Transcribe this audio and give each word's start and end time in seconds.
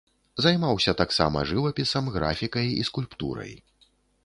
Займаўся 0.45 0.93
таксама 1.01 1.43
жывапісам, 1.51 2.09
графікай 2.17 2.67
і 2.81 2.89
скульптурай. 2.91 3.53